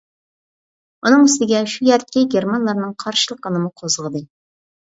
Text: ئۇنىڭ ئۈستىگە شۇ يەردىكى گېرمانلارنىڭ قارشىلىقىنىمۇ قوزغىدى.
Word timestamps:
ئۇنىڭ 1.09 1.25
ئۈستىگە 1.27 1.59
شۇ 1.73 1.85
يەردىكى 1.89 2.25
گېرمانلارنىڭ 2.33 2.97
قارشىلىقىنىمۇ 3.05 3.73
قوزغىدى. 3.83 4.27